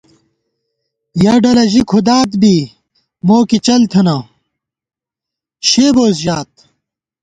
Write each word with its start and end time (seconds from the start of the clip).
یَہ 1.23 1.33
ڈلہ 1.43 1.65
ژی 1.71 1.81
کُھدات 1.89 2.29
بی 2.41 2.55
مو 3.27 3.37
کی 3.49 3.57
چل 3.65 3.81
تھنہ 3.91 4.17
شے 5.67 5.85
بوئیس 5.95 6.17
ژات 6.25 6.51